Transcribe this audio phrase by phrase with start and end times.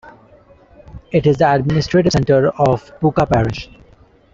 [1.11, 3.69] It is the administrative centre of Puka Parish.